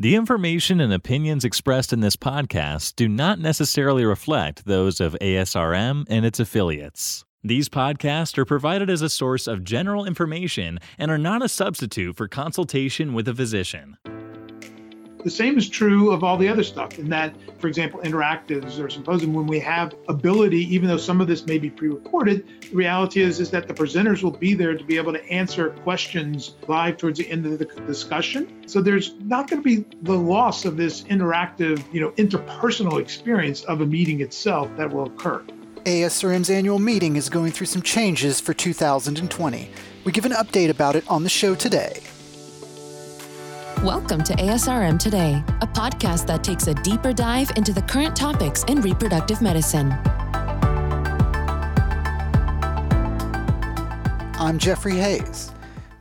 [0.00, 6.06] The information and opinions expressed in this podcast do not necessarily reflect those of ASRM
[6.08, 7.26] and its affiliates.
[7.44, 12.16] These podcasts are provided as a source of general information and are not a substitute
[12.16, 13.98] for consultation with a physician.
[15.22, 18.88] The same is true of all the other stuff, in that, for example, interactives or
[18.88, 23.20] symposium, when we have ability, even though some of this may be pre-recorded, the reality
[23.20, 26.96] is, is that the presenters will be there to be able to answer questions live
[26.96, 28.62] towards the end of the discussion.
[28.66, 33.62] So there's not going to be the loss of this interactive, you know, interpersonal experience
[33.64, 35.44] of a meeting itself that will occur.
[35.84, 39.70] ASRM's annual meeting is going through some changes for 2020.
[40.04, 42.00] We give an update about it on the show today.
[43.84, 48.62] Welcome to ASRM Today, a podcast that takes a deeper dive into the current topics
[48.64, 49.90] in reproductive medicine.
[54.38, 55.50] I'm Jeffrey Hayes.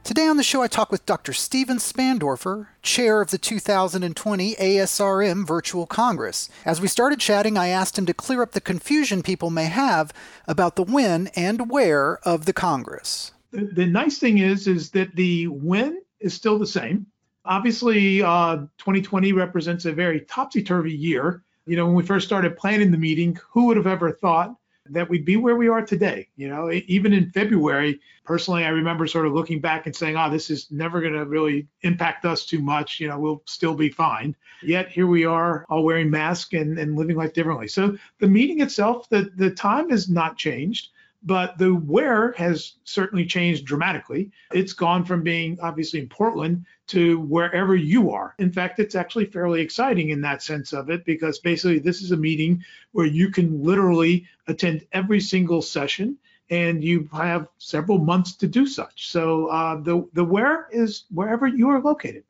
[0.03, 1.31] Today on the show, I talk with Dr.
[1.31, 6.49] Steven Spandorfer, chair of the 2020 ASRM Virtual Congress.
[6.66, 10.11] As we started chatting, I asked him to clear up the confusion people may have
[10.50, 13.31] about the when and where of the Congress.
[13.52, 17.05] The, the nice thing is, is that the when is still the same
[17.45, 21.43] Obviously, uh, 2020 represents a very topsy turvy year.
[21.65, 24.55] You know, when we first started planning the meeting, who would have ever thought
[24.91, 26.27] that we'd be where we are today?
[26.35, 30.29] You know, even in February, personally, I remember sort of looking back and saying, oh,
[30.29, 32.99] this is never going to really impact us too much.
[32.99, 34.35] You know, we'll still be fine.
[34.61, 37.67] Yet here we are, all wearing masks and, and living life differently.
[37.67, 40.89] So the meeting itself, the, the time has not changed
[41.23, 44.31] but the where has certainly changed dramatically.
[44.53, 48.36] It's gone from being obviously in Portland to wherever you are.
[48.39, 52.12] In fact, it's actually fairly exciting in that sense of it because basically this is
[52.12, 56.17] a meeting where you can literally attend every single session
[56.50, 59.09] and you have several months to do such.
[59.09, 62.23] So uh, the the where is wherever you are located.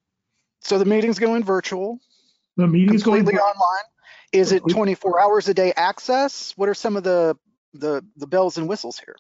[0.62, 2.00] So the meeting's going virtual.
[2.58, 3.84] The meeting's completely going online.
[4.32, 6.54] Is it 24 hours a day access?
[6.58, 7.38] What are some of the
[7.74, 9.16] the the bells and whistles here.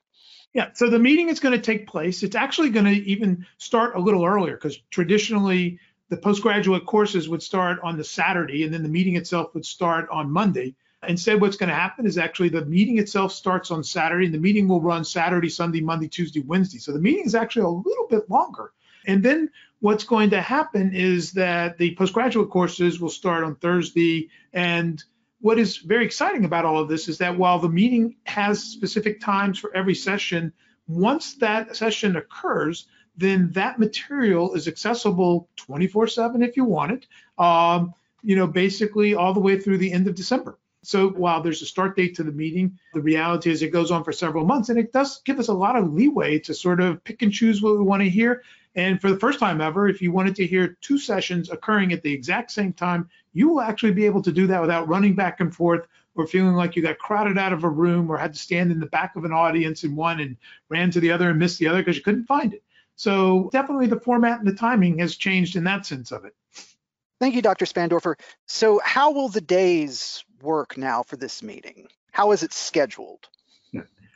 [0.53, 2.23] Yeah, so the meeting is going to take place.
[2.23, 5.79] It's actually going to even start a little earlier because traditionally
[6.09, 10.09] the postgraduate courses would start on the Saturday and then the meeting itself would start
[10.09, 10.75] on Monday.
[11.07, 14.39] Instead, what's going to happen is actually the meeting itself starts on Saturday and the
[14.39, 16.79] meeting will run Saturday, Sunday, Monday, Tuesday, Wednesday.
[16.79, 18.73] So the meeting is actually a little bit longer.
[19.05, 24.29] And then what's going to happen is that the postgraduate courses will start on Thursday
[24.51, 25.01] and
[25.41, 29.21] what is very exciting about all of this is that while the meeting has specific
[29.21, 30.51] times for every session,
[30.87, 37.07] once that session occurs, then that material is accessible 24/7 if you want it.
[37.43, 40.57] Um, you know, basically all the way through the end of December.
[40.81, 44.03] So while there's a start date to the meeting, the reality is it goes on
[44.03, 47.03] for several months, and it does give us a lot of leeway to sort of
[47.03, 48.43] pick and choose what we want to hear
[48.75, 52.03] and for the first time ever, if you wanted to hear two sessions occurring at
[52.03, 55.39] the exact same time, you will actually be able to do that without running back
[55.39, 58.39] and forth or feeling like you got crowded out of a room or had to
[58.39, 60.37] stand in the back of an audience in one and
[60.69, 62.63] ran to the other and missed the other because you couldn't find it.
[62.95, 66.35] So definitely the format and the timing has changed in that sense of it.
[67.19, 67.65] Thank you, Dr.
[67.65, 68.15] Spandorfer.
[68.45, 71.87] So how will the days work now for this meeting?
[72.11, 73.27] How is it scheduled?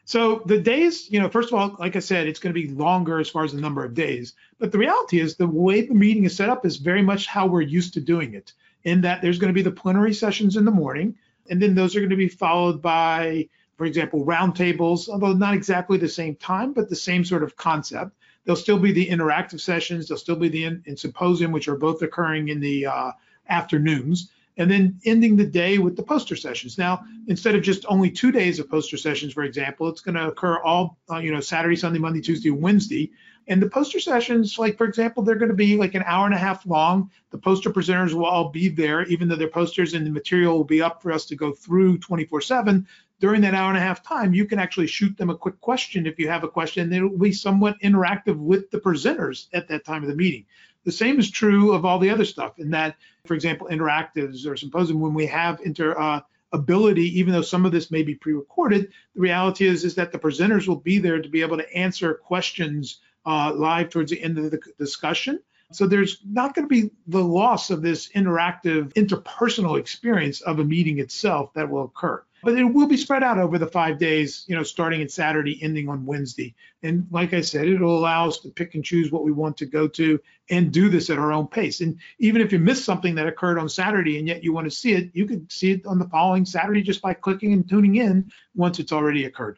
[0.06, 2.68] So the days, you know, first of all, like I said, it's going to be
[2.68, 4.34] longer as far as the number of days.
[4.60, 7.48] But the reality is the way the meeting is set up is very much how
[7.48, 8.52] we're used to doing it,
[8.84, 11.16] in that there's going to be the plenary sessions in the morning,
[11.50, 13.48] and then those are going to be followed by,
[13.78, 18.12] for example, roundtables, although not exactly the same time, but the same sort of concept.
[18.44, 20.08] There'll still be the interactive sessions.
[20.08, 23.12] There'll still be the in, in symposium, which are both occurring in the uh,
[23.48, 26.78] afternoons and then ending the day with the poster sessions.
[26.78, 30.28] Now, instead of just only two days of poster sessions, for example, it's going to
[30.28, 33.12] occur all, uh, you know, Saturday, Sunday, Monday, Tuesday, Wednesday.
[33.48, 36.36] And the poster sessions, like for example, they're going to be like an hour and
[36.36, 37.12] a half long.
[37.32, 40.64] The poster presenters will all be there, even though their posters and the material will
[40.64, 42.86] be up for us to go through 24/7.
[43.20, 46.08] During that hour and a half time, you can actually shoot them a quick question
[46.08, 46.92] if you have a question.
[46.92, 50.46] It'll be somewhat interactive with the presenters at that time of the meeting.
[50.86, 52.96] The same is true of all the other stuff in that,
[53.26, 56.22] for example, interactives or symposium, when we have inter uh,
[56.52, 60.20] ability, even though some of this may be pre-recorded, the reality is, is that the
[60.20, 64.38] presenters will be there to be able to answer questions uh, live towards the end
[64.38, 65.40] of the discussion.
[65.72, 70.64] So there's not going to be the loss of this interactive, interpersonal experience of a
[70.64, 74.44] meeting itself that will occur but it will be spread out over the five days,
[74.48, 76.54] you know, starting at Saturday, ending on Wednesday.
[76.84, 79.66] And like I said, it'll allow us to pick and choose what we want to
[79.66, 80.20] go to
[80.50, 81.80] and do this at our own pace.
[81.80, 84.72] And even if you miss something that occurred on Saturday and yet you want to
[84.72, 87.96] see it, you can see it on the following Saturday just by clicking and tuning
[87.96, 89.58] in once it's already occurred.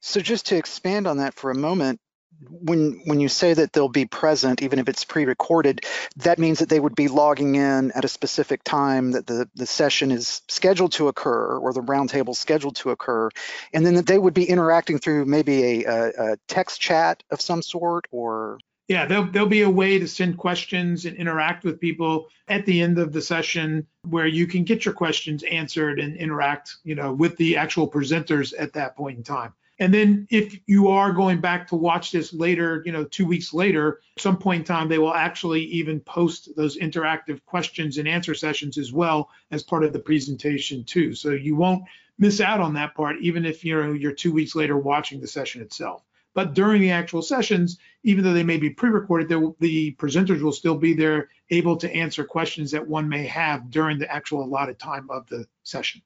[0.00, 2.00] So just to expand on that for a moment,
[2.50, 5.84] when when you say that they'll be present, even if it's pre-recorded,
[6.16, 9.66] that means that they would be logging in at a specific time that the, the
[9.66, 13.30] session is scheduled to occur or the roundtable scheduled to occur,
[13.72, 17.40] and then that they would be interacting through maybe a, a, a text chat of
[17.40, 21.80] some sort or yeah, there'll, there'll be a way to send questions and interact with
[21.80, 26.16] people at the end of the session where you can get your questions answered and
[26.16, 29.54] interact, you know, with the actual presenters at that point in time.
[29.80, 33.52] And then if you are going back to watch this later, you know, two weeks
[33.52, 38.34] later, some point in time, they will actually even post those interactive questions and answer
[38.34, 41.14] sessions as well as part of the presentation too.
[41.14, 41.84] So you won't
[42.18, 45.26] miss out on that part, even if you know you're two weeks later watching the
[45.26, 46.04] session itself.
[46.34, 49.28] But during the actual sessions, even though they may be pre-recorded,
[49.60, 53.98] the presenters will still be there able to answer questions that one may have during
[53.98, 56.02] the actual allotted time of the session.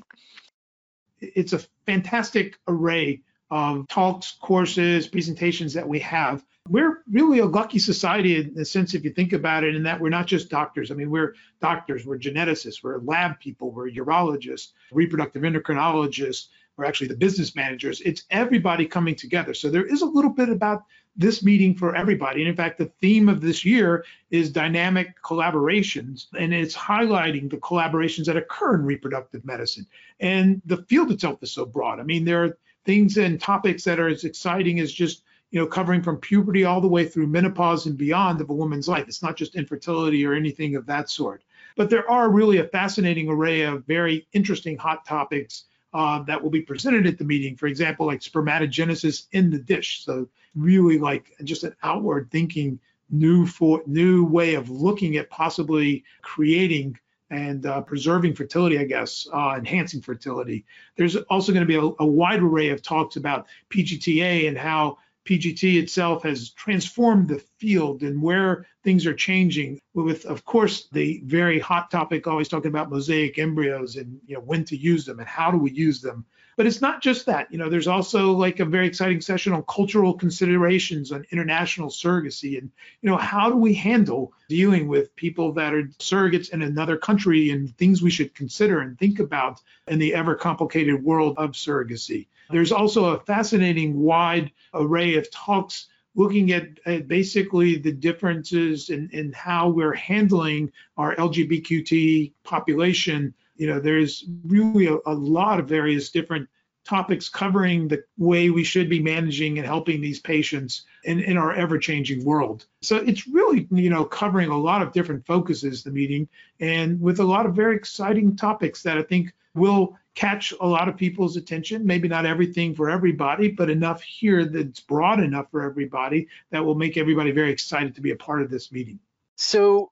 [1.19, 6.45] It's a fantastic array of talks, courses, presentations that we have.
[6.69, 9.99] We're really a lucky society in the sense, if you think about it, in that
[9.99, 10.91] we're not just doctors.
[10.91, 16.47] I mean, we're doctors, we're geneticists, we're lab people, we're urologists, reproductive endocrinologists,
[16.77, 17.99] we're actually the business managers.
[18.01, 19.53] It's everybody coming together.
[19.53, 20.83] So there is a little bit about
[21.15, 22.41] this meeting for everybody.
[22.41, 27.57] And in fact, the theme of this year is dynamic collaborations, and it's highlighting the
[27.57, 29.85] collaborations that occur in reproductive medicine.
[30.19, 31.99] And the field itself is so broad.
[31.99, 35.67] I mean, there are things and topics that are as exciting as just you know
[35.67, 39.05] covering from puberty all the way through menopause and beyond of a woman's life.
[39.07, 41.43] It's not just infertility or anything of that sort.
[41.75, 46.49] But there are really a fascinating array of very interesting hot topics uh, that will
[46.49, 47.55] be presented at the meeting.
[47.55, 50.03] For example, like spermatogenesis in the dish.
[50.03, 52.79] So really like just an outward thinking
[53.09, 56.97] new for new way of looking at possibly creating
[57.29, 60.65] and uh, preserving fertility, I guess, uh, enhancing fertility.
[60.97, 64.99] There's also going to be a, a, wide array of talks about PGTA and how
[65.25, 69.79] PGT itself has transformed the field and where things are changing.
[69.93, 74.41] With, of course, the very hot topic, always talking about mosaic embryos and you know
[74.41, 76.25] when to use them and how do we use them.
[76.55, 77.51] But it's not just that.
[77.51, 82.59] You know, there's also like a very exciting session on cultural considerations on international surrogacy
[82.59, 82.69] and,
[83.01, 87.49] you know, how do we handle dealing with people that are surrogates in another country
[87.49, 92.27] and things we should consider and think about in the ever complicated world of surrogacy.
[92.51, 99.09] There's also a fascinating wide array of talks looking at, at, basically the differences in,
[99.11, 105.67] in how we're handling our LGBTQ population you know, there's really a, a lot of
[105.67, 106.49] various different
[106.85, 111.53] topics covering the way we should be managing and helping these patients in, in our
[111.53, 112.65] ever-changing world.
[112.81, 116.27] So it's really, you know, covering a lot of different focuses, the meeting,
[116.59, 120.87] and with a lot of very exciting topics that I think will catch a lot
[120.87, 121.85] of people's attention.
[121.85, 126.75] Maybe not everything for everybody, but enough here that's broad enough for everybody that will
[126.75, 128.99] make everybody very excited to be a part of this meeting.
[129.35, 129.91] So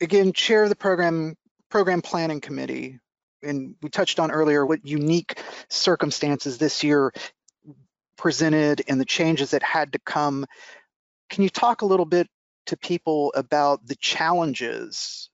[0.00, 1.36] again, chair of the program
[1.70, 2.98] program planning committee
[3.42, 7.12] and we touched on earlier what unique circumstances this year
[8.16, 10.46] presented and the changes that had to come.
[11.30, 12.28] Can you talk a little bit
[12.66, 15.30] to people about the challenges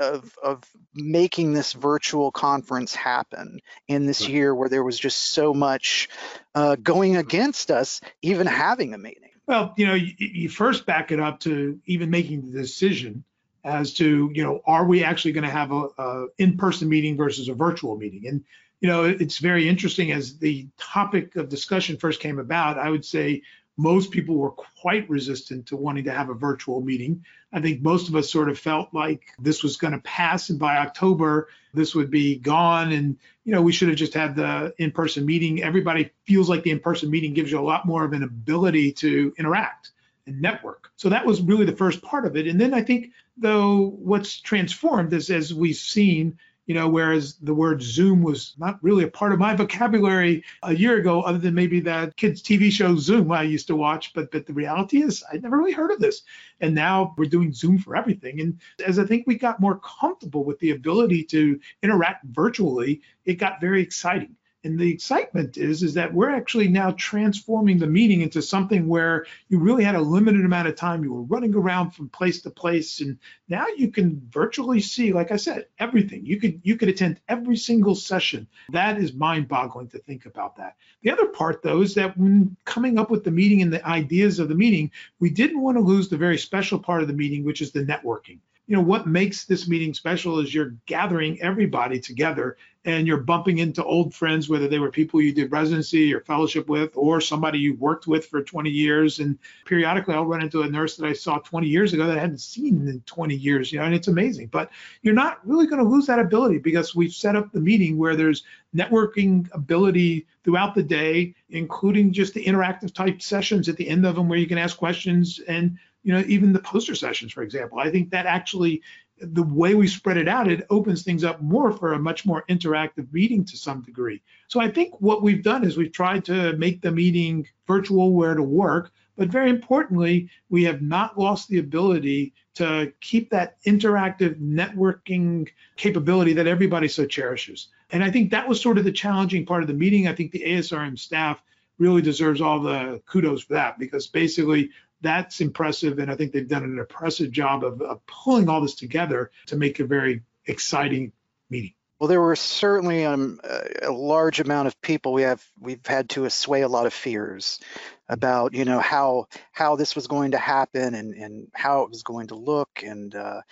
[0.00, 0.62] of, of
[0.94, 4.30] making this virtual conference happen in this right.
[4.30, 6.08] year where there was just so much
[6.54, 9.30] uh, going against us even having a meeting?
[9.46, 13.24] Well, you know, you, you first back it up to even making the decision
[13.64, 17.48] as to you know are we actually going to have a, a, in-person meeting versus
[17.48, 18.44] a virtual meeting and
[18.80, 23.04] you know it's very interesting as the topic of discussion first came about i would
[23.04, 23.42] say
[23.76, 28.08] most people were quite resistant to wanting to have a virtual meeting i think most
[28.08, 31.94] of us sort of felt like this was going to pass and by october this
[31.94, 36.10] would be gone and you know we should have just had the in-person meeting everybody
[36.24, 39.92] feels like the in-person meeting gives you a lot more of an ability to interact
[40.30, 40.90] and network.
[40.96, 42.46] So that was really the first part of it.
[42.46, 46.38] And then I think, though, what's transformed is as we've seen,
[46.70, 50.72] you know, whereas the word Zoom was not really a part of my vocabulary a
[50.72, 54.14] year ago, other than maybe that kids' TV show Zoom I used to watch.
[54.14, 56.22] But but the reality is, I'd never really heard of this.
[56.60, 58.40] And now we're doing Zoom for everything.
[58.40, 63.34] And as I think we got more comfortable with the ability to interact virtually, it
[63.34, 64.36] got very exciting.
[64.62, 69.24] And the excitement is is that we're actually now transforming the meeting into something where
[69.48, 71.02] you really had a limited amount of time.
[71.02, 75.32] You were running around from place to place, and now you can virtually see, like
[75.32, 76.26] I said, everything.
[76.26, 78.46] You could you could attend every single session.
[78.68, 80.76] That is mind-boggling to think about that.
[81.02, 84.38] The other part, though, is that when coming up with the meeting and the ideas
[84.38, 84.90] of the meeting,
[85.20, 87.84] we didn't want to lose the very special part of the meeting, which is the
[87.84, 88.40] networking
[88.70, 93.58] you know what makes this meeting special is you're gathering everybody together and you're bumping
[93.58, 97.58] into old friends whether they were people you did residency or fellowship with or somebody
[97.58, 99.18] you worked with for 20 years.
[99.18, 99.36] And
[99.66, 102.40] periodically i'll run into a nurse that i saw 20 years ago that i hadn't
[102.40, 104.46] seen in 20 years you know and it's amazing.
[104.46, 104.70] But
[105.02, 108.14] you're not really going to lose that ability because we've set up the meeting where
[108.14, 114.06] there's networking ability throughout the day including just the interactive type sessions at the end
[114.06, 117.42] of them where you can ask questions and you know, even the poster sessions, for
[117.42, 117.78] example.
[117.78, 118.82] I think that actually,
[119.18, 122.44] the way we spread it out, it opens things up more for a much more
[122.48, 124.22] interactive meeting to some degree.
[124.48, 128.34] So I think what we've done is we've tried to make the meeting virtual where
[128.34, 134.40] to work, but very importantly, we have not lost the ability to keep that interactive
[134.40, 137.68] networking capability that everybody so cherishes.
[137.90, 140.08] And I think that was sort of the challenging part of the meeting.
[140.08, 141.42] I think the ASRM staff
[141.78, 145.98] really deserves all the kudos for that because basically that's impressive.
[145.98, 149.56] And I think they've done an impressive job of, of pulling all this together to
[149.56, 151.12] make a very exciting
[151.48, 151.74] meeting.
[151.98, 153.40] Well, there were certainly um,
[153.82, 155.12] a large amount of people.
[155.12, 157.60] We have we've had to assuage a lot of fears
[158.08, 162.02] about you know how how this was going to happen and and how it was
[162.02, 163.42] going to look and uh,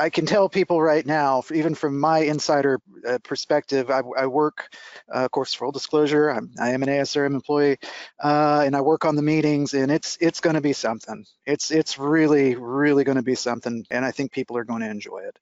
[0.00, 4.74] I can tell people right now, even from my insider uh, perspective, I, I work,
[5.14, 7.76] uh, of course, full disclosure, I'm, I am an ASRM employee,
[8.18, 11.26] uh, and I work on the meetings, and it's it's going to be something.
[11.46, 14.90] It's it's really really going to be something, and I think people are going to
[14.90, 15.38] enjoy it.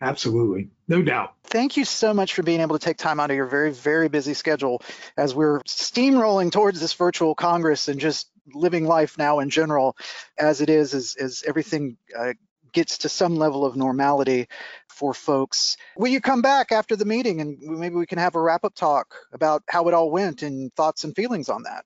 [0.00, 1.34] Absolutely, no doubt.
[1.44, 4.08] Thank you so much for being able to take time out of your very very
[4.08, 4.82] busy schedule
[5.18, 9.96] as we're steamrolling towards this virtual congress and just living life now in general
[10.38, 12.32] as it is as, as everything uh,
[12.72, 14.48] gets to some level of normality
[14.88, 15.76] for folks.
[15.96, 18.74] Will you come back after the meeting and maybe we can have a wrap up
[18.74, 21.84] talk about how it all went and thoughts and feelings on that?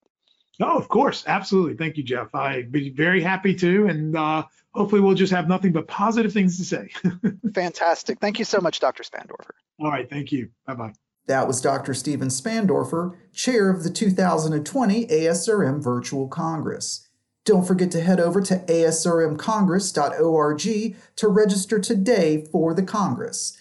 [0.61, 1.25] Oh, of course.
[1.27, 1.75] Absolutely.
[1.77, 2.35] Thank you, Jeff.
[2.35, 3.87] I'd be very happy to.
[3.87, 6.91] And uh, hopefully we'll just have nothing but positive things to say.
[7.55, 8.21] Fantastic.
[8.21, 9.03] Thank you so much, Dr.
[9.03, 9.51] Spandorfer.
[9.79, 10.09] All right.
[10.09, 10.51] Thank you.
[10.67, 10.93] Bye bye.
[11.27, 11.93] That was Dr.
[11.93, 17.06] Steven Spandorfer, chair of the 2020 ASRM Virtual Congress.
[17.47, 23.57] Don't forget to head over to asrmcongress.org to register today for the Congress.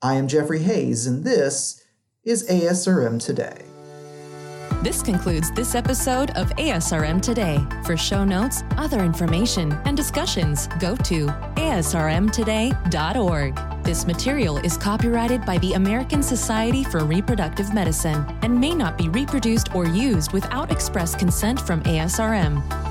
[0.00, 1.84] I am Jeffrey Hayes, and this
[2.22, 3.64] is ASRM Today.
[4.82, 7.58] This concludes this episode of ASRM Today.
[7.84, 13.82] For show notes, other information, and discussions, go to asrmtoday.org.
[13.82, 19.08] This material is copyrighted by the American Society for Reproductive Medicine and may not be
[19.08, 22.85] reproduced or used without express consent from ASRM.